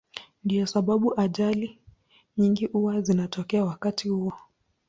[0.43, 1.79] Ndiyo sababu ajali
[2.37, 4.33] nyingi huwa zinatokea wakati huo.